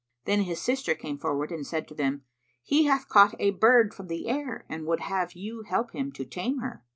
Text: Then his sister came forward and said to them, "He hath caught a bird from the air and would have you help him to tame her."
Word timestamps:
Then 0.25 0.41
his 0.45 0.59
sister 0.59 0.95
came 0.95 1.19
forward 1.19 1.51
and 1.51 1.63
said 1.63 1.87
to 1.89 1.93
them, 1.93 2.23
"He 2.63 2.85
hath 2.85 3.07
caught 3.07 3.35
a 3.37 3.51
bird 3.51 3.93
from 3.93 4.07
the 4.07 4.29
air 4.29 4.65
and 4.67 4.87
would 4.87 5.01
have 5.01 5.33
you 5.33 5.61
help 5.61 5.91
him 5.91 6.11
to 6.13 6.25
tame 6.25 6.57
her." 6.57 6.83